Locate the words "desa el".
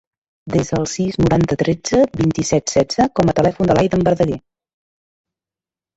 0.53-0.87